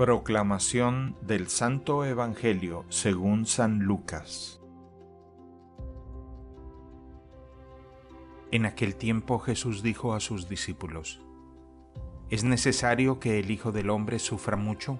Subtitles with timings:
[0.00, 4.58] Proclamación del Santo Evangelio según San Lucas
[8.50, 11.20] En aquel tiempo Jesús dijo a sus discípulos,
[12.30, 14.98] ¿Es necesario que el Hijo del Hombre sufra mucho?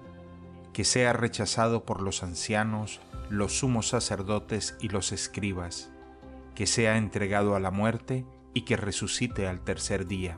[0.71, 5.91] ¿Que sea rechazado por los ancianos, los sumos sacerdotes y los escribas?
[6.53, 8.23] ¿Que sea entregado a la muerte
[8.53, 10.37] y que resucite al tercer día?